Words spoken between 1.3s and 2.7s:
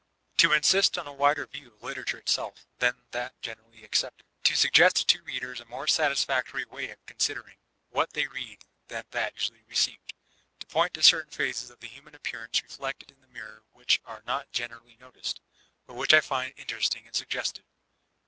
view of literature itself